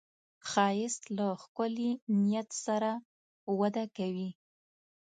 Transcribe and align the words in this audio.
ښایست 0.49 1.03
له 1.17 1.27
ښکلي 1.41 1.91
نیت 2.21 2.49
سره 2.65 2.91
وده 3.59 3.85
کوي 3.97 4.29